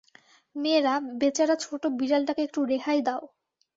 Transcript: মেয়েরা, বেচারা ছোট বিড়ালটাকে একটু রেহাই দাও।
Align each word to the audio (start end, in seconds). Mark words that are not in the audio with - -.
মেয়েরা, 0.55 0.93
বেচারা 1.19 1.55
ছোট 1.63 1.83
বিড়ালটাকে 1.99 2.41
একটু 2.47 2.59
রেহাই 2.65 2.99
দাও। 3.01 3.21